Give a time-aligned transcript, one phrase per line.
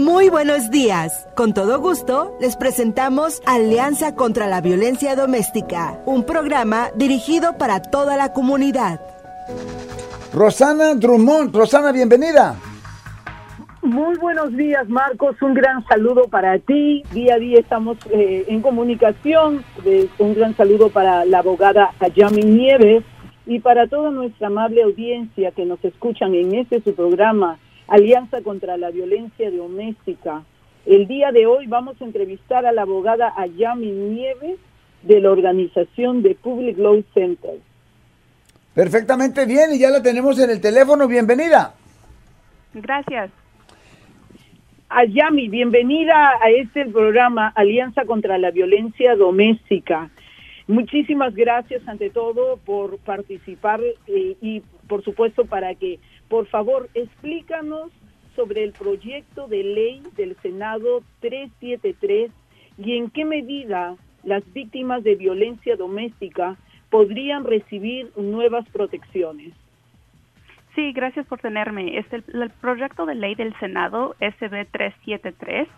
[0.00, 1.28] Muy buenos días.
[1.36, 8.16] Con todo gusto, les presentamos Alianza contra la Violencia Doméstica, un programa dirigido para toda
[8.16, 8.98] la comunidad.
[10.32, 12.56] Rosana Drummond, Rosana, bienvenida.
[13.82, 15.36] Muy buenos días, Marcos.
[15.42, 17.02] Un gran saludo para ti.
[17.12, 19.62] Día a día estamos eh, en comunicación.
[20.18, 23.04] Un gran saludo para la abogada Ayami Nieves
[23.44, 27.58] y para toda nuestra amable audiencia que nos escuchan en este su programa
[27.90, 30.44] Alianza contra la Violencia Doméstica.
[30.86, 34.60] El día de hoy vamos a entrevistar a la abogada Ayami Nieves
[35.02, 37.58] de la organización de Public Law Center.
[38.74, 41.08] Perfectamente bien, y ya la tenemos en el teléfono.
[41.08, 41.74] Bienvenida.
[42.74, 43.32] Gracias.
[44.88, 50.10] Ayami, bienvenida a este programa Alianza contra la Violencia Doméstica.
[50.68, 55.98] Muchísimas gracias ante todo por participar eh, y por supuesto para que,
[56.30, 57.90] por favor, explícanos
[58.36, 62.30] sobre el proyecto de ley del Senado 373
[62.78, 66.56] y en qué medida las víctimas de violencia doméstica
[66.88, 69.52] podrían recibir nuevas protecciones.
[70.76, 71.98] Sí, gracias por tenerme.
[71.98, 75.68] Es el, el proyecto de ley del Senado SB 373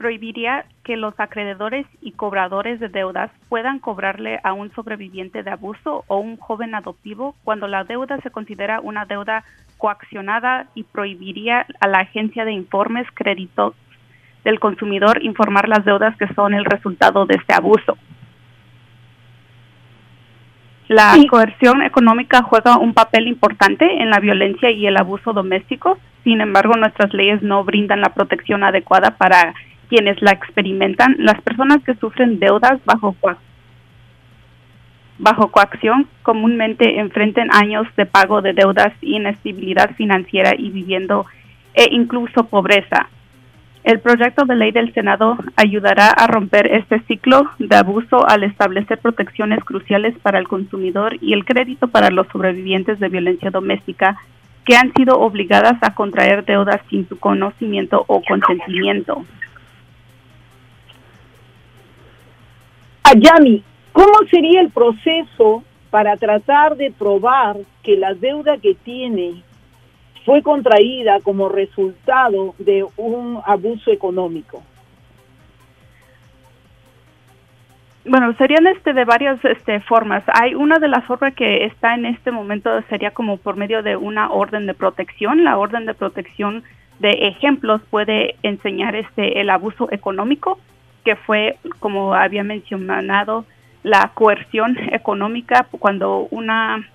[0.00, 6.04] prohibiría que los acreedores y cobradores de deudas puedan cobrarle a un sobreviviente de abuso
[6.06, 9.44] o un joven adoptivo cuando la deuda se considera una deuda
[9.76, 13.74] coaccionada y prohibiría a la agencia de informes créditos
[14.42, 17.98] del consumidor informar las deudas que son el resultado de este abuso.
[20.88, 25.98] La coerción económica juega un papel importante en la violencia y el abuso doméstico.
[26.24, 29.54] Sin embargo, nuestras leyes no brindan la protección adecuada para
[29.90, 33.14] quienes la experimentan, las personas que sufren deudas bajo,
[35.48, 41.26] coacción comúnmente enfrentan años de pago de deudas, inestabilidad financiera y viviendo
[41.74, 43.08] e incluso pobreza.
[43.82, 48.98] El proyecto de ley del Senado ayudará a romper este ciclo de abuso al establecer
[48.98, 54.18] protecciones cruciales para el consumidor y el crédito para los sobrevivientes de violencia doméstica
[54.64, 59.24] que han sido obligadas a contraer deudas sin su conocimiento o consentimiento.
[63.10, 69.42] Ayami, ¿cómo sería el proceso para tratar de probar que la deuda que tiene
[70.24, 74.62] fue contraída como resultado de un abuso económico?
[78.04, 80.22] Bueno, serían este de varias este, formas.
[80.28, 83.96] Hay una de las formas que está en este momento sería como por medio de
[83.96, 85.42] una orden de protección.
[85.42, 86.62] La orden de protección
[87.00, 90.60] de ejemplos puede enseñar este el abuso económico
[91.04, 93.44] que fue, como había mencionado,
[93.82, 96.86] la coerción económica cuando una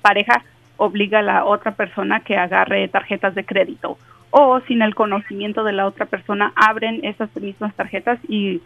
[0.00, 0.44] pareja
[0.76, 3.98] obliga a la otra persona que agarre tarjetas de crédito
[4.30, 8.60] o sin el conocimiento de la otra persona abren esas mismas tarjetas y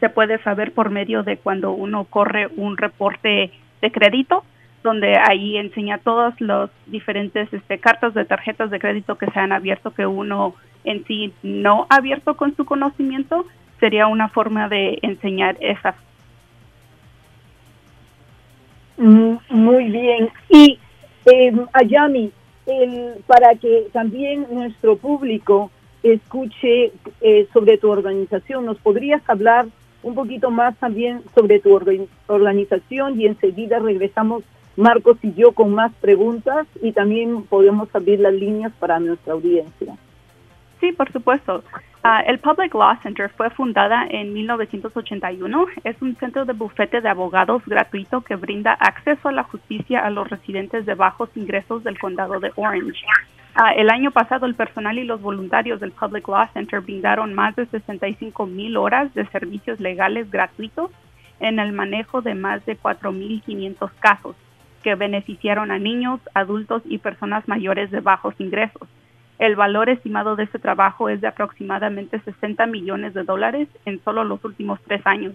[0.00, 4.44] se puede saber por medio de cuando uno corre un reporte de crédito
[4.82, 9.52] donde ahí enseña todas las diferentes este, cartas de tarjetas de crédito que se han
[9.52, 13.46] abierto que uno en sí no ha abierto con su conocimiento
[13.82, 15.96] sería una forma de enseñar esa.
[18.96, 20.30] Mm, muy bien.
[20.48, 20.78] Y
[21.26, 22.30] eh, Ayami,
[22.66, 25.72] el, para que también nuestro público
[26.04, 26.92] escuche
[27.22, 29.66] eh, sobre tu organización, ¿nos podrías hablar
[30.04, 31.76] un poquito más también sobre tu
[32.28, 34.44] organización y enseguida regresamos
[34.76, 39.96] Marcos y yo con más preguntas y también podemos abrir las líneas para nuestra audiencia?
[40.80, 41.64] Sí, por supuesto.
[42.04, 45.66] Ah, el Public Law Center fue fundada en 1981.
[45.84, 50.10] Es un centro de bufete de abogados gratuito que brinda acceso a la justicia a
[50.10, 53.04] los residentes de bajos ingresos del condado de Orange.
[53.54, 57.54] Ah, el año pasado, el personal y los voluntarios del Public Law Center brindaron más
[57.54, 60.90] de 65 mil horas de servicios legales gratuitos
[61.38, 64.34] en el manejo de más de 4.500 casos
[64.82, 68.88] que beneficiaron a niños, adultos y personas mayores de bajos ingresos.
[69.42, 74.22] El valor estimado de este trabajo es de aproximadamente 60 millones de dólares en solo
[74.22, 75.34] los últimos tres años.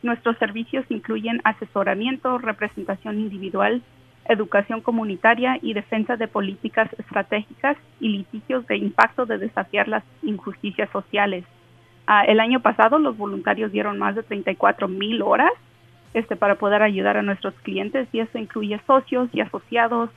[0.00, 3.82] Nuestros servicios incluyen asesoramiento, representación individual,
[4.26, 10.88] educación comunitaria y defensa de políticas estratégicas y litigios de impacto de desafiar las injusticias
[10.90, 11.44] sociales.
[12.06, 15.50] Ah, el año pasado los voluntarios dieron más de 34 mil horas
[16.14, 20.10] este, para poder ayudar a nuestros clientes y eso incluye socios y asociados,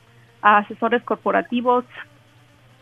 [0.44, 1.86] asesores corporativos,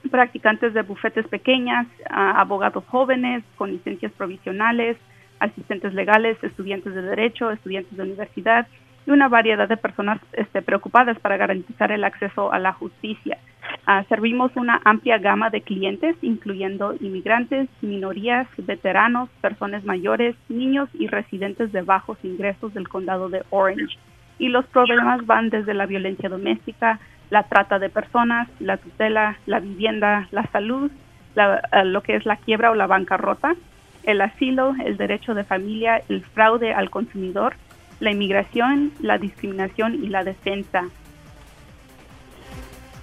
[0.09, 4.97] practicantes de bufetes pequeñas, abogados jóvenes con licencias provisionales,
[5.39, 8.67] asistentes legales, estudiantes de derecho, estudiantes de universidad
[9.05, 13.37] y una variedad de personas este, preocupadas para garantizar el acceso a la justicia.
[13.85, 21.07] Ah, servimos una amplia gama de clientes, incluyendo inmigrantes, minorías, veteranos, personas mayores, niños y
[21.07, 23.97] residentes de bajos ingresos del condado de Orange.
[24.39, 26.99] Y los problemas van desde la violencia doméstica,
[27.33, 30.91] la trata de personas, la tutela, la vivienda, la salud,
[31.35, 33.55] eh, lo que es la quiebra o la bancarrota,
[34.03, 37.55] el asilo, el derecho de familia, el fraude al consumidor,
[37.99, 40.89] la inmigración, la discriminación y la defensa.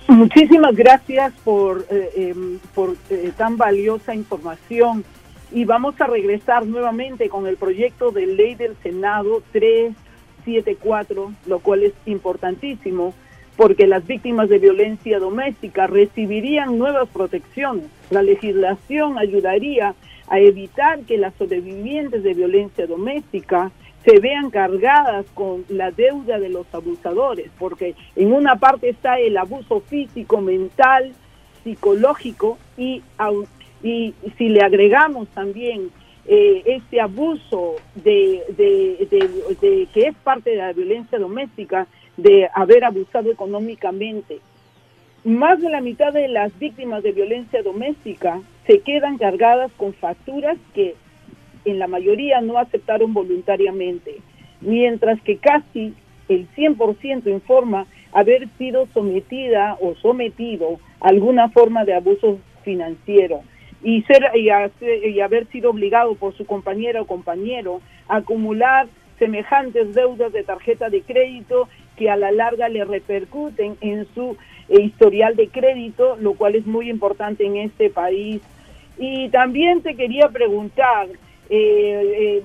[0.07, 5.05] Muchísimas gracias por, eh, em, por eh, tan valiosa información
[5.51, 11.83] y vamos a regresar nuevamente con el proyecto de ley del Senado 374, lo cual
[11.83, 13.13] es importantísimo
[13.61, 17.85] porque las víctimas de violencia doméstica recibirían nuevas protecciones.
[18.09, 19.95] La legislación ayudaría
[20.29, 23.71] a evitar que las sobrevivientes de violencia doméstica
[24.03, 29.37] se vean cargadas con la deuda de los abusadores, porque en una parte está el
[29.37, 31.13] abuso físico, mental,
[31.63, 33.03] psicológico y,
[33.83, 35.91] si le agregamos también
[36.31, 44.39] este abuso de, de, que es parte de la violencia doméstica, de haber abusado económicamente.
[45.25, 50.57] Más de la mitad de las víctimas de violencia doméstica se quedan cargadas con facturas
[50.73, 50.95] que
[51.65, 54.19] en la mayoría no aceptaron voluntariamente,
[54.61, 55.95] mientras que casi
[56.29, 63.43] el 100% informa haber sido sometida o sometido a alguna forma de abuso financiero
[63.83, 68.89] y, ser, y, haber sido obligado por su compañera o compañero a acumular
[69.19, 74.37] semejantes deudas de tarjeta de crédito que a la larga le repercuten en su
[74.69, 78.43] eh, historial de crédito, lo cual es muy importante en este país.
[78.99, 81.09] Y también te quería preguntar,
[81.49, 82.43] eh,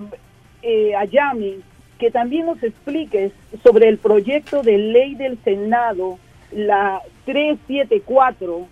[0.61, 1.61] eh, a Yami
[1.99, 3.31] que también nos expliques
[3.63, 6.17] sobre el proyecto de ley del Senado,
[6.51, 8.67] la 374,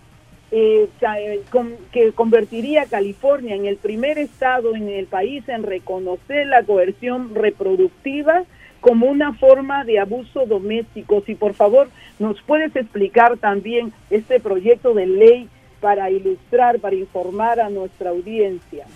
[0.56, 1.42] eh, eh,
[1.90, 7.34] que convertiría a California en el primer estado en el país en reconocer la coerción
[7.34, 8.44] reproductiva
[8.80, 11.24] como una forma de abuso doméstico.
[11.26, 11.88] Si por favor
[12.20, 15.48] nos puedes explicar también este proyecto de ley
[15.80, 18.86] para ilustrar, para informar a nuestra audiencia.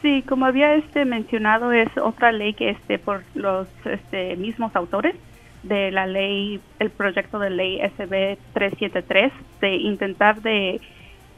[0.00, 5.16] Sí, como había este mencionado, es otra ley que este por los este, mismos autores
[5.62, 10.80] de la ley, el proyecto de ley SB 373, de intentar de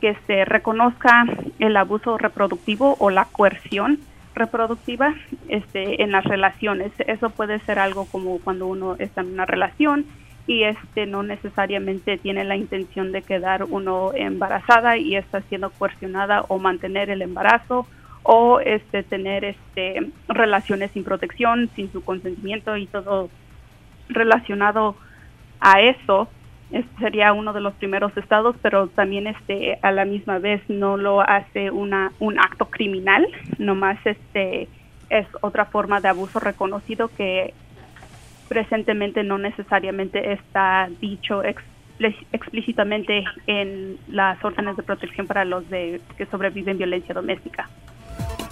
[0.00, 1.24] que se reconozca
[1.58, 4.00] el abuso reproductivo o la coerción
[4.34, 5.14] reproductiva
[5.48, 6.92] este, en las relaciones.
[6.98, 10.06] Eso puede ser algo como cuando uno está en una relación
[10.46, 16.42] y este no necesariamente tiene la intención de quedar uno embarazada y está siendo coercionada
[16.48, 17.86] o mantener el embarazo
[18.22, 23.28] o este tener este relaciones sin protección, sin su consentimiento y todo
[24.10, 24.96] relacionado
[25.60, 26.28] a eso
[26.70, 30.96] este sería uno de los primeros estados, pero también este a la misma vez no
[30.96, 33.26] lo hace una un acto criminal,
[33.58, 34.68] nomás este
[35.08, 37.54] es otra forma de abuso reconocido que
[38.48, 41.42] presentemente no necesariamente está dicho
[42.32, 47.68] explícitamente en las órdenes de protección para los de que sobreviven violencia doméstica.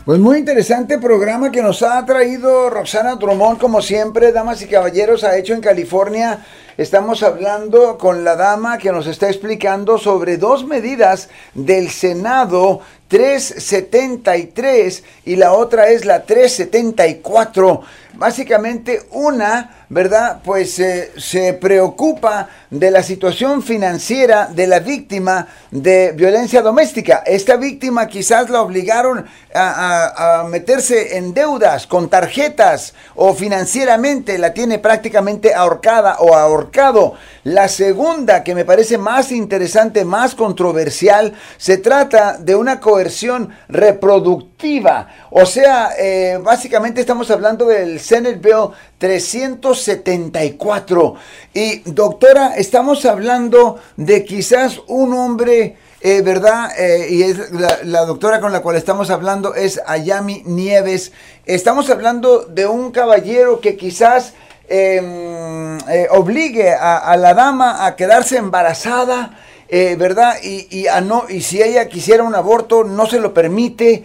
[0.08, 5.22] Pues muy interesante programa que nos ha traído Roxana Drummond, como siempre, damas y caballeros,
[5.22, 6.46] ha hecho en California.
[6.78, 15.04] Estamos hablando con la dama que nos está explicando sobre dos medidas del Senado 373
[15.26, 17.82] y la otra es la 374.
[18.18, 20.40] Básicamente una ¿verdad?
[20.44, 27.22] Pues eh, se preocupa de la situación financiera de la víctima de violencia doméstica.
[27.24, 34.78] Esta víctima quizás la obligaron a, meterse en deudas con tarjetas o financieramente la tiene
[34.78, 37.14] prácticamente ahorcada o ahorcado.
[37.48, 45.08] La segunda, que me parece más interesante, más controversial, se trata de una coerción reproductiva.
[45.30, 51.14] O sea, eh, básicamente estamos hablando del Senate Bill 374.
[51.54, 56.78] Y doctora, estamos hablando de quizás un hombre, eh, ¿verdad?
[56.78, 57.38] Eh, y es
[57.82, 61.12] la, doctora con la cual estamos hablando es Ayami Nieves.
[61.46, 64.34] Estamos hablando de un caballero que quizás
[64.68, 69.38] em, eh, obligue a, la dama a quedarse embarazada.
[69.70, 70.36] ¿Verdad?
[70.42, 74.04] Y, y, no, y si ella quisiera un aborto, no se lo permite.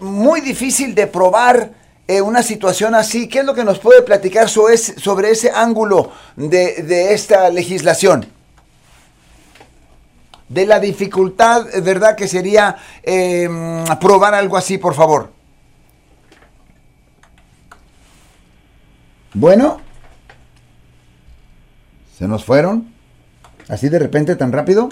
[0.00, 1.70] muy difícil de probar
[2.10, 3.28] eh, una situación así?
[3.28, 4.74] ¿Qué es lo que nos puede platicar sobre
[5.30, 8.26] ese, ángulo de, esta legislación?
[10.48, 12.16] De la dificultad, ¿verdad?
[12.16, 15.30] Que sería em, probar algo así, por favor.
[19.34, 19.87] Bueno.
[22.18, 22.88] ¿Se nos fueron?
[23.68, 24.88] ¿Así de repente tan rápido?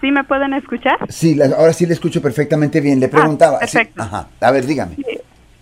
[0.00, 0.96] ¿Sí me pueden escuchar?
[1.10, 2.98] Sí, ahora sí le escucho perfectamente bien.
[2.98, 3.58] Le ah, preguntaba.
[3.98, 4.28] ajá.
[4.40, 4.96] A ver, dígame.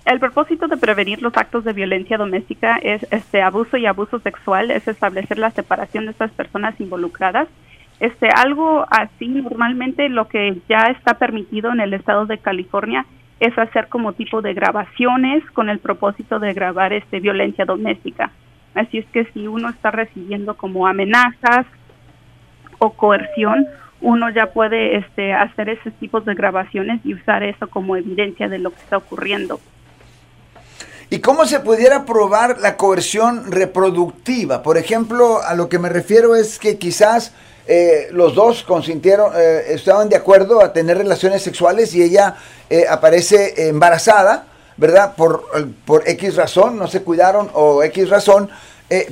[0.05, 4.71] El propósito de prevenir los actos de violencia doméstica es este abuso y abuso sexual,
[4.71, 7.49] es establecer la separación de estas personas involucradas.
[7.99, 13.05] Este algo así normalmente lo que ya está permitido en el estado de California
[13.41, 18.31] es hacer como tipo de grabaciones con el propósito de grabar este violencia doméstica.
[18.75, 21.67] Así es que si uno está recibiendo como amenazas
[22.79, 23.67] o coerción,
[24.01, 28.59] uno ya puede este, hacer esos tipos de grabaciones y usar eso como evidencia de
[28.59, 29.61] lo que está ocurriendo.
[31.13, 34.63] ¿Y cómo se pudiera probar la coerción reproductiva?
[34.63, 37.35] Por ejemplo, a lo que me refiero es que quizás
[37.67, 42.37] eh, los dos consintieron, eh, estaban de acuerdo a tener relaciones sexuales y ella
[42.71, 44.47] eh, aparece embarazada,
[44.83, 45.15] ¿verdad?
[45.17, 45.45] Por,
[45.85, 48.51] por X razón, no se cuidaron o X razón,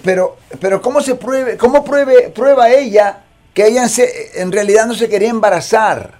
[0.02, 3.20] pero, pero ¿cómo se pruebe, cómo pruebe, prueba ella
[3.54, 6.14] que ella se, en realidad no se quería embarazar?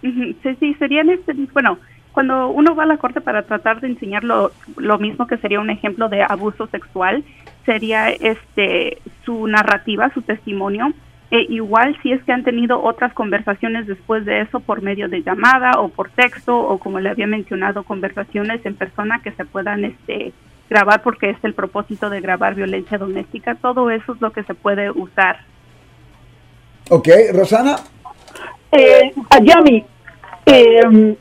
[0.00, 1.78] Sí, sí, serían, este, bueno,
[2.12, 4.50] cuando uno va a la corte para tratar de enseñar lo,
[4.98, 7.22] mismo que sería un ejemplo de abuso sexual,
[7.66, 10.94] sería este su narrativa, su testimonio.
[11.30, 15.22] E igual si es que han tenido otras conversaciones después de eso por medio de
[15.22, 19.84] llamada o por texto o como le había mencionado conversaciones en persona que se puedan
[19.84, 20.32] este
[20.68, 24.54] grabar porque es el propósito de grabar violencia doméstica, todo eso es lo que se
[24.54, 25.38] puede usar.
[26.88, 27.76] Ok, Rosana.
[28.72, 29.84] Eh, Ayami,
[30.46, 31.16] eh,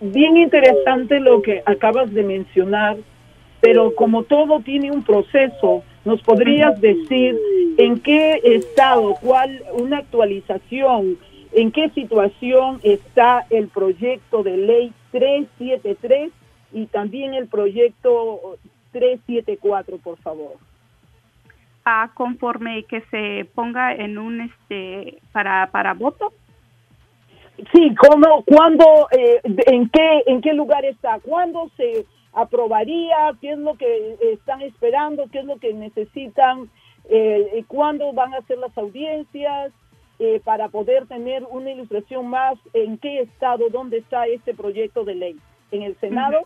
[0.00, 2.96] bien interesante lo que acabas de mencionar,
[3.60, 7.38] pero como todo tiene un proceso, ¿nos podrías decir
[7.76, 11.18] en qué estado, cuál, una actualización,
[11.52, 16.30] en qué situación está el proyecto de ley 373
[16.72, 18.56] y también el proyecto
[18.92, 20.52] 374, por favor?
[21.84, 26.32] Ah, conforme que se ponga en un este para para voto
[27.72, 31.18] Sí, ¿cómo, cuándo, eh, en, qué, en qué lugar está?
[31.20, 32.04] ¿Cuándo se
[32.36, 33.32] aprobaría?
[33.40, 35.26] ¿Qué es lo que están esperando?
[35.32, 36.70] ¿Qué es lo que necesitan?
[37.08, 39.72] Eh, ¿Cuándo van a ser las audiencias?
[40.18, 45.14] Eh, para poder tener una ilustración más en qué estado, dónde está este proyecto de
[45.14, 45.36] ley.
[45.70, 46.38] ¿En el Senado?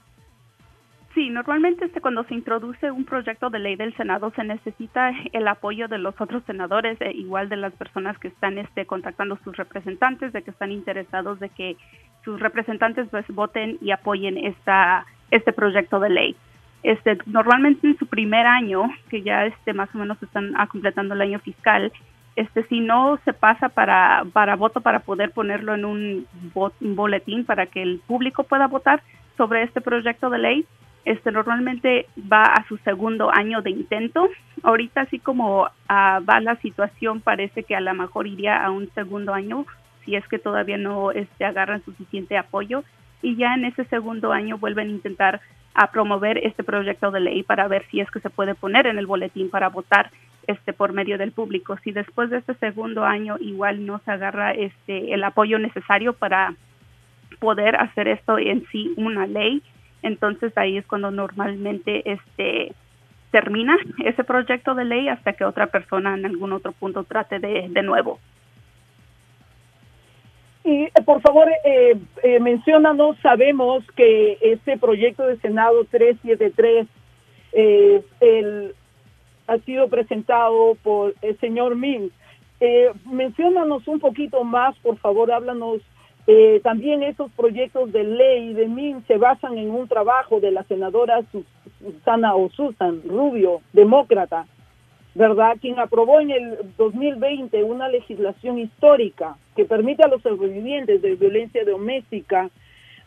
[1.15, 5.47] Sí, normalmente este, cuando se introduce un proyecto de ley del Senado se necesita el
[5.47, 9.57] apoyo de los otros senadores, e igual de las personas que están este, contactando sus
[9.57, 11.77] representantes, de que están interesados de que
[12.25, 16.37] sus representantes pues, voten y apoyen esta, este proyecto de ley.
[16.83, 21.21] Este, normalmente en su primer año, que ya este, más o menos están completando el
[21.21, 21.93] año fiscal,
[22.37, 27.45] este, si no se pasa para, para voto para poder ponerlo en un, un boletín
[27.45, 29.03] para que el público pueda votar
[29.37, 30.67] sobre este proyecto de ley,
[31.05, 34.29] este normalmente va a su segundo año de intento.
[34.63, 38.91] Ahorita así como ah, va la situación parece que a lo mejor iría a un
[38.95, 39.67] segundo año
[40.05, 42.85] si es que todavía no este, agarran suficiente apoyo
[43.23, 45.41] y ya en ese segundo año vuelven a intentar
[45.75, 48.99] a promover este proyecto de ley para ver si es que se puede poner en
[48.99, 50.11] el boletín para votar
[50.47, 51.77] este por medio del público.
[51.85, 56.55] Si después de este segundo año igual no se agarra este el apoyo necesario para
[57.39, 59.63] poder hacer esto en sí una ley,
[60.03, 62.75] entonces ahí es cuando normalmente este
[63.31, 67.69] termina ese proyecto de ley hasta que otra persona en algún otro punto trate de,
[67.69, 68.19] de nuevo.
[70.65, 76.87] Y eh, por favor, eh, eh, mencionanos, sabemos que este proyecto de Senado 373
[77.53, 78.75] eh, el,
[79.47, 82.13] ha sido presentado por el señor Min.
[82.61, 85.81] Eh, menciónanos un poquito más, por favor, háblanos
[86.27, 90.63] eh, también esos proyectos de ley de MIN se basan en un trabajo de la
[90.65, 91.23] senadora
[91.81, 94.47] Susana o Susan Rubio, demócrata,
[95.15, 95.57] ¿verdad?
[95.61, 101.65] Quien aprobó en el 2020 una legislación histórica que permite a los sobrevivientes de violencia
[101.65, 102.51] doméstica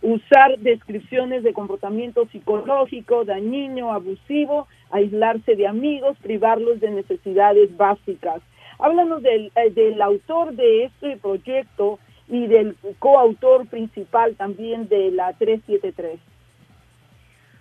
[0.02, 8.42] usar descripciones de comportamiento psicológico, dañino, abusivo, aislarse de amigos, privarlos de necesidades básicas.
[8.80, 15.34] Háblanos del, eh, del autor de este proyecto, y del coautor principal también de la
[15.34, 16.20] 373.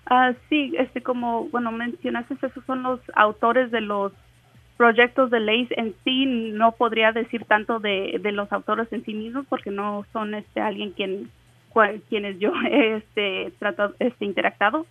[0.06, 4.12] Ah, sí, este, como bueno mencionaste, esos son los autores de los
[4.82, 6.26] proyectos de ley en sí.
[6.26, 10.60] No podría decir tanto de, de los autores en sí mismos porque no son este
[10.60, 11.30] alguien quien
[12.08, 14.84] quienes yo he este, tratado, este, interactado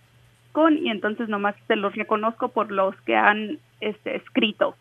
[0.52, 4.74] con y entonces nomás se los reconozco por los que han este, escrito.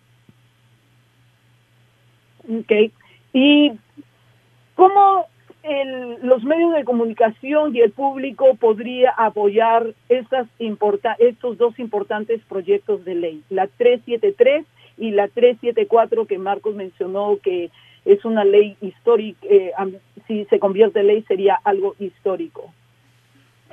[2.48, 2.72] Ok.
[3.34, 3.74] Y
[4.76, 5.28] ¿Cómo
[6.24, 10.48] los medios de comunicación y el público podría apoyar estas
[11.20, 14.66] estos dos importantes proyectos de ley, la 373
[14.98, 17.70] y la 374 que Marcos mencionó que
[18.06, 19.72] es una ley histórica, eh,
[20.28, 22.74] si se convierte en ley sería algo histórico.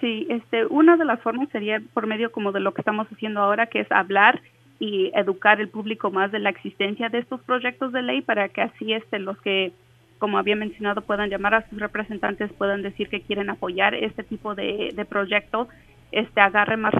[0.00, 3.40] Sí, este, una de las formas sería por medio como de lo que estamos haciendo
[3.40, 4.40] ahora, que es hablar
[4.78, 8.62] y educar el público más de la existencia de estos proyectos de ley para que
[8.62, 9.72] así este, los que,
[10.18, 14.54] como había mencionado, puedan llamar a sus representantes, puedan decir que quieren apoyar este tipo
[14.54, 15.68] de, de proyecto,
[16.12, 16.94] este, agarre más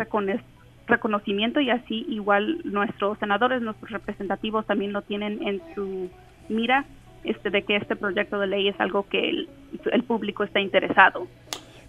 [0.89, 6.11] reconocimiento y así igual nuestros senadores, nuestros representativos también lo tienen en su
[6.49, 6.85] mira
[7.25, 11.29] este, de que este proyecto de ley es algo que el público está interesado.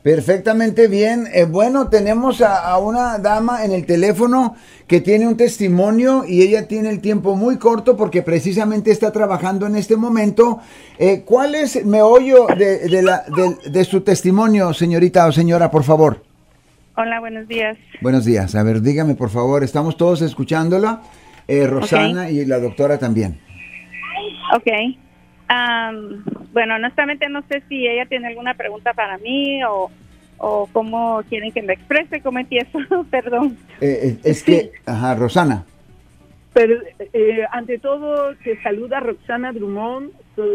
[0.01, 1.27] Perfectamente bien.
[1.33, 4.55] Eh, bueno, tenemos a, una dama en el teléfono
[4.87, 9.65] que tiene un testimonio y ella tiene el tiempo muy corto porque precisamente está trabajando
[9.65, 10.61] en este momento.
[10.97, 13.25] Eh, ¿Cuál es el meollo de, la,
[13.65, 16.28] de, su testimonio, señorita o señora, por favor?
[16.99, 17.77] Hola, buenos días.
[18.01, 18.53] Buenos días.
[18.55, 19.63] A ver, dígame, por favor.
[19.63, 21.01] Estamos todos escuchándola.
[21.47, 23.39] Eh, Rosana y la doctora también.
[24.55, 24.67] Ok
[26.53, 29.89] bueno, honestamente no sé si ella tiene alguna pregunta para mí o,
[30.37, 32.79] o cómo quieren que me exprese, cómo empiezo,
[33.11, 33.57] perdón.
[33.81, 35.65] Eh, eh, es que, ajá, Rosana.
[36.53, 36.75] Pero,
[37.13, 40.11] eh, ante todo, te saluda Roxana Drummond,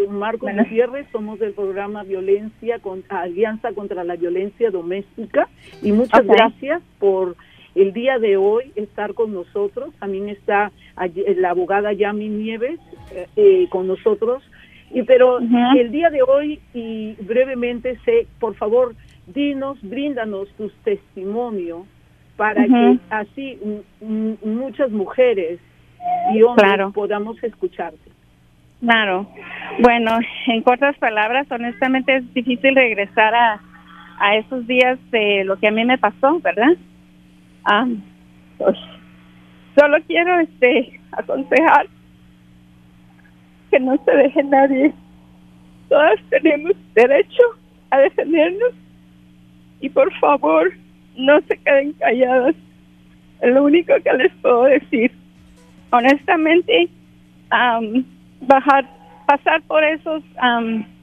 [0.08, 5.48] Marco Gutiérrez, somos del programa Violencia, con, Alianza contra la Violencia Doméstica,
[5.82, 7.36] y muchas gracias por
[7.74, 9.94] el día de hoy estar con nosotros.
[9.98, 10.70] También está
[11.36, 12.78] la abogada Yami Nieves
[13.70, 14.42] con nosotros.
[14.90, 18.94] Y pero el día de hoy y brevemente sé, por favor,
[19.26, 21.86] dinos, bríndanos tus testimonios
[22.36, 23.58] para que así
[24.00, 25.58] muchas mujeres
[26.32, 28.13] y hombres podamos escucharte.
[28.84, 29.26] Claro.
[29.78, 33.60] Bueno, en cortas palabras, honestamente es difícil regresar a,
[34.18, 36.76] a esos días de lo que a mí me pasó, ¿verdad?
[37.64, 37.86] Ah,
[38.58, 38.76] pues,
[39.74, 41.86] solo quiero este aconsejar
[43.70, 44.92] que no se deje nadie.
[45.88, 47.42] Todas tenemos derecho
[47.88, 48.74] a defendernos
[49.80, 50.70] y por favor
[51.16, 52.54] no se queden calladas.
[53.40, 55.10] Es lo único que les puedo decir.
[55.90, 56.88] Honestamente,
[58.46, 58.86] bajar,
[59.26, 60.22] pasar por esos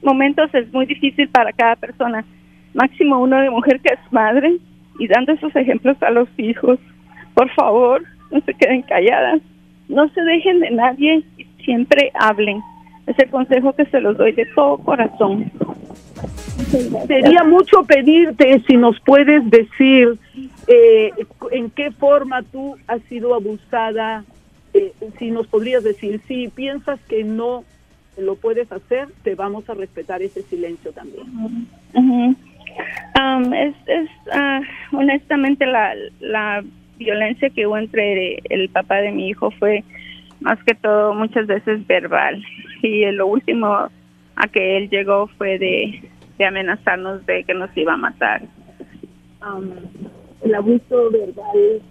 [0.02, 2.24] momentos es muy difícil para cada persona.
[2.74, 4.56] Máximo uno de mujer que es madre
[4.98, 6.78] y dando esos ejemplos a los hijos.
[7.34, 9.40] Por favor, no se queden calladas.
[9.88, 11.22] No se dejen de nadie
[11.64, 12.60] siempre hablen.
[13.06, 15.50] Es el consejo que se los doy de todo corazón.
[17.06, 20.18] Sería mucho pedirte si nos puedes decir
[20.66, 21.10] eh,
[21.50, 24.24] en qué forma tú has sido abusada,
[24.74, 27.64] eh, si nos podrías decir, si piensas que no
[28.16, 31.26] lo puedes hacer, te vamos a respetar ese silencio también.
[31.94, 34.60] Um, es, es ah,
[34.92, 36.64] honestamente la, la
[36.96, 39.84] violencia que hubo entre el papá de mi hijo fue
[40.40, 42.42] más que todo muchas veces verbal.
[42.82, 43.88] Y lo último
[44.36, 46.02] a que él llegó fue de,
[46.44, 48.42] amenazarnos de que nos iba a matar.
[49.40, 49.70] Um,
[50.42, 51.82] el abuso verbal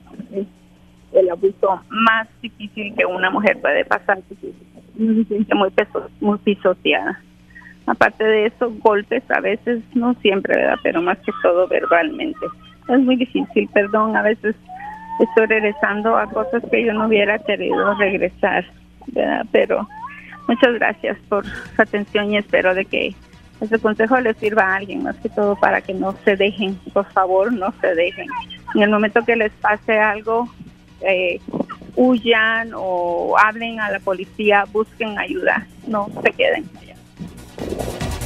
[1.14, 4.20] el abuso más difícil que una mujer puede pasar.
[4.30, 5.72] Se siente muy,
[6.20, 7.22] muy pisoteada.
[7.88, 10.78] Aparte de eso, golpes a veces, no siempre, ¿verdad?
[10.84, 12.46] Pero más que todo verbalmente.
[12.88, 14.56] Es muy difícil, perdón, a veces
[15.20, 18.66] estoy regresando a cosas que yo no hubiera querido regresar,
[19.52, 19.88] Pero
[20.48, 23.16] muchas gracias por su atención y espero de que
[23.60, 27.06] ese consejo les sirva a alguien, más que todo para que no se dejen, por
[27.12, 28.28] favor, no se dejen.
[28.74, 30.50] En el momento que les pase algo,
[31.08, 31.40] eh,
[31.96, 36.70] huyan o hablen a la policía, busquen ayuda, no se queden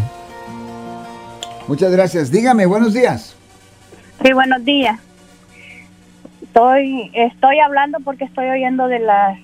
[1.66, 2.30] Muchas gracias.
[2.30, 3.34] Dígame, buenos días.
[4.22, 4.98] Sí, buenos días.
[6.58, 9.38] Estoy, estoy hablando porque estoy oyendo de las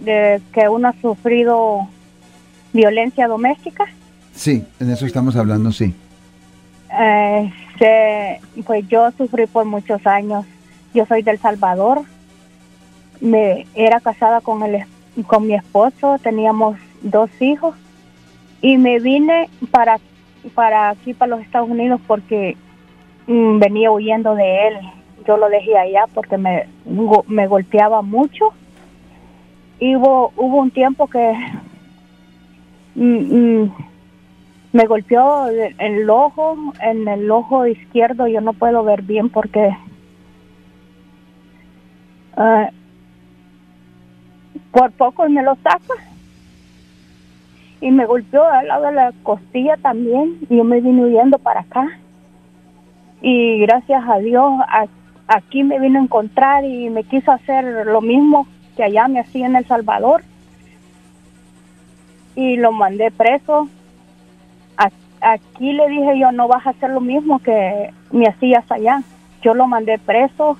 [0.00, 1.86] de que uno ha sufrido
[2.72, 3.84] violencia doméstica.
[4.32, 5.94] Sí, en eso estamos hablando, sí.
[6.98, 7.52] Eh,
[8.64, 10.46] pues yo sufrí por muchos años.
[10.94, 12.00] Yo soy del Salvador.
[13.20, 14.86] Me era casada con el
[15.26, 17.76] con mi esposo, teníamos dos hijos
[18.62, 19.98] y me vine para
[20.54, 22.56] para aquí para los Estados Unidos porque
[23.26, 24.78] mm, venía huyendo de él.
[25.28, 26.66] Yo lo dejé allá porque me,
[27.26, 28.54] me golpeaba mucho.
[29.78, 31.34] Y hubo, hubo un tiempo que
[32.94, 33.74] mm, mm,
[34.72, 38.26] me golpeó el ojo, en el ojo izquierdo.
[38.26, 39.76] Yo no puedo ver bien porque
[42.38, 42.72] uh,
[44.72, 45.92] por poco me lo saca.
[47.82, 50.38] Y me golpeó al lado de la costilla también.
[50.48, 51.86] Y yo me vine huyendo para acá.
[53.20, 54.54] Y gracias a Dios
[55.28, 59.46] aquí me vino a encontrar y me quiso hacer lo mismo que allá me hacía
[59.46, 60.22] en El Salvador.
[62.34, 63.68] Y lo mandé preso.
[65.20, 69.02] Aquí le dije yo no vas a hacer lo mismo que me hacías allá
[69.42, 70.56] yo lo mandé preso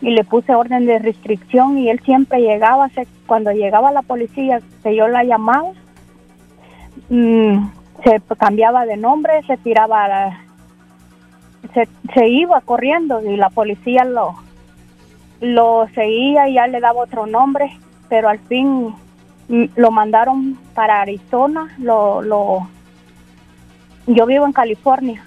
[0.00, 2.88] y le puse orden de restricción y él siempre llegaba.
[3.26, 5.72] Cuando llegaba la policía que yo la llamaba
[7.08, 7.70] Mm,
[8.04, 10.40] se cambiaba de nombre, se tiraba,
[11.74, 14.36] se, se iba corriendo y la policía lo,
[15.40, 18.94] lo seguía y ya le daba otro nombre, pero al fin
[19.48, 22.68] mm, lo mandaron para Arizona, lo, lo
[24.06, 25.22] yo vivo en California,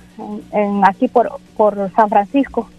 [0.51, 2.69] en, aquí por, por San Francisco.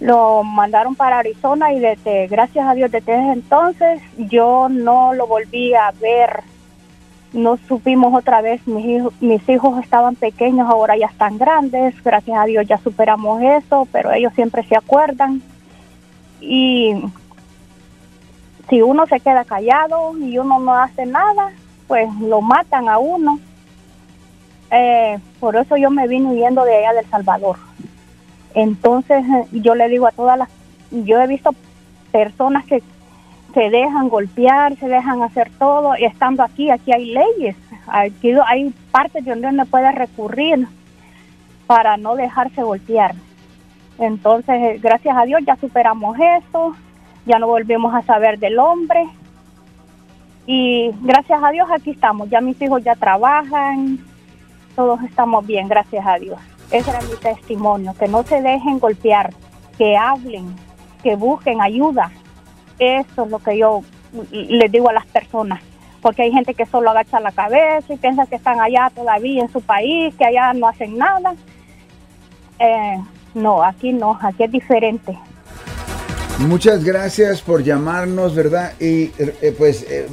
[0.00, 5.74] Lo mandaron para Arizona y desde, gracias a Dios, desde entonces yo no lo volví
[5.74, 6.42] a ver
[7.34, 12.38] no supimos otra vez, mis hijos, mis hijos estaban pequeños, ahora ya están grandes, gracias
[12.38, 15.42] a Dios ya superamos eso, pero ellos siempre se acuerdan.
[16.40, 16.94] Y
[18.68, 21.50] si uno se queda callado y uno no hace nada,
[21.88, 23.40] pues lo matan a uno.
[24.70, 27.56] Eh, por eso yo me vine huyendo de allá del Salvador.
[28.54, 30.48] Entonces yo le digo a todas las,
[30.90, 31.50] yo he visto
[32.12, 32.80] personas que
[33.54, 38.74] se dejan golpear, se dejan hacer todo, y estando aquí, aquí hay leyes, aquí hay
[38.90, 40.66] partes de donde uno puede recurrir
[41.66, 43.14] para no dejarse golpear.
[43.98, 46.74] Entonces, eh, gracias a Dios ya superamos eso,
[47.26, 49.06] ya no volvemos a saber del hombre.
[50.46, 53.98] Y gracias a Dios aquí estamos, ya mis hijos ya trabajan,
[54.74, 56.38] todos estamos bien, gracias a Dios.
[56.70, 59.32] Ese era mi testimonio, que no se dejen golpear,
[59.78, 60.54] que hablen,
[61.02, 62.10] que busquen ayuda,
[62.78, 63.82] eso es lo que yo
[64.30, 65.60] les digo a las personas,
[66.00, 69.52] porque hay gente que solo agacha la cabeza y piensa que están allá todavía en
[69.52, 71.34] su país, que allá no hacen nada.
[72.58, 72.98] Eh,
[73.34, 75.18] no, aquí no, aquí es diferente.
[76.38, 78.72] Muchas gracias por llamarnos, ¿verdad?
[78.80, 80.08] Y eh, pues eh,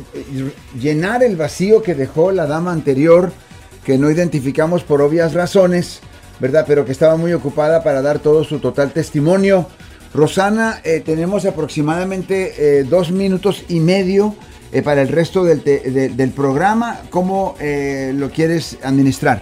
[0.79, 3.31] llenar el vacío que dejó la dama anterior,
[3.83, 5.99] que no identificamos por obvias razones,
[6.39, 6.65] ¿verdad?
[6.67, 9.67] Pero que estaba muy ocupada para dar todo su total testimonio.
[10.13, 14.35] Rosana, eh, tenemos aproximadamente eh, dos minutos y medio
[14.71, 17.01] eh, para el resto del, del programa.
[17.09, 19.41] ¿Cómo lo quieres administrar?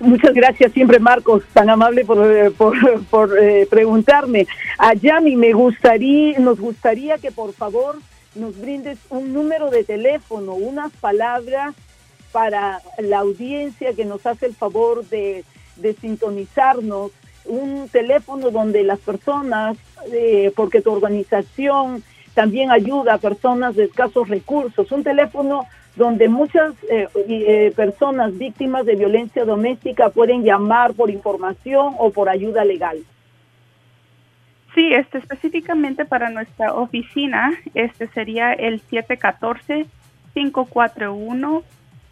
[0.00, 3.30] Muchas gracias siempre, Marcos, tan amable por, por, por
[3.70, 4.46] preguntarme.
[4.78, 7.96] A Yami, me gustaría, nos gustaría que por favor
[8.34, 11.74] nos brindes un número de teléfono, unas palabras
[12.32, 15.44] para la audiencia que nos hace el favor de,
[15.76, 17.12] de sintonizarnos
[17.46, 19.76] un teléfono donde las personas,
[20.12, 22.02] eh, porque tu organización
[22.34, 28.84] también ayuda a personas de escasos recursos, un teléfono donde muchas eh, eh, personas víctimas
[28.84, 32.98] de violencia doméstica pueden llamar por información o por ayuda legal.
[34.74, 39.86] Sí, este específicamente para nuestra oficina, este sería el 714
[40.34, 41.62] 541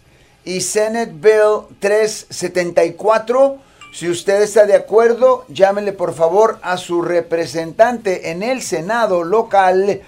[0.46, 3.58] y Senate Bill 374.
[3.94, 10.02] Si usted está de acuerdo, llámele por favor a su representante en el Senado local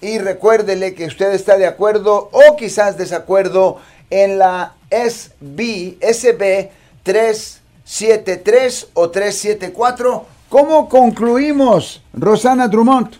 [0.00, 3.78] y recuérdele que usted está de acuerdo o quizás desacuerdo
[4.10, 6.70] en la SB, SB
[7.02, 10.26] 373 o 374.
[10.48, 13.19] ¿Cómo concluimos, Rosana Drummond?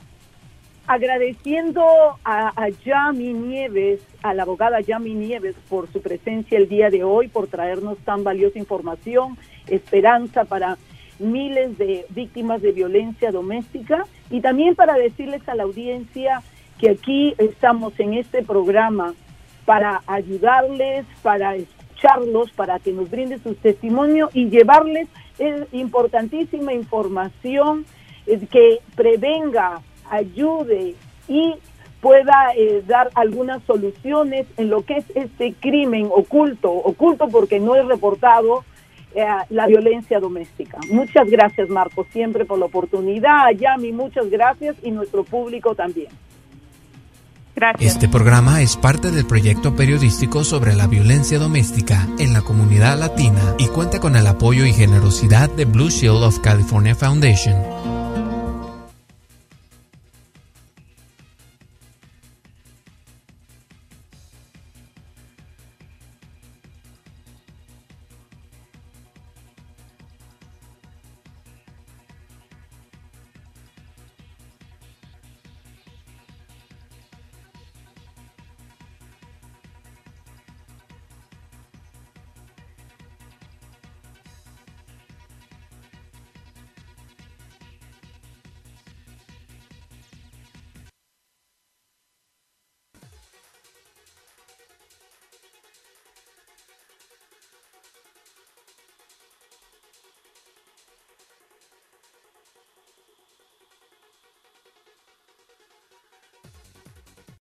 [0.92, 1.84] Agradeciendo
[2.24, 7.04] a, a Yami Nieves, a la abogada Yami Nieves, por su presencia el día de
[7.04, 10.78] hoy, por traernos tan valiosa información, esperanza para
[11.20, 16.42] miles de víctimas de violencia doméstica y también para decirles a la audiencia
[16.80, 19.14] que aquí estamos en este programa
[19.66, 25.06] para ayudarles, para escucharlos, para que nos brinden su testimonio y llevarles
[25.38, 27.86] eh, importantísima información
[28.26, 30.94] eh, que prevenga, ayude
[31.28, 31.54] y
[32.00, 37.74] pueda eh, dar algunas soluciones en lo que es este crimen oculto, oculto porque no
[37.74, 38.64] es reportado,
[39.48, 40.78] la violencia doméstica.
[40.88, 43.50] Muchas gracias, Marco, siempre por la oportunidad.
[43.50, 46.10] Yami, muchas gracias y nuestro público también.
[47.78, 53.54] Este programa es parte del proyecto periodístico sobre la violencia doméstica en la comunidad latina
[53.58, 57.89] y cuenta con el apoyo y generosidad de Blue Shield of California Foundation.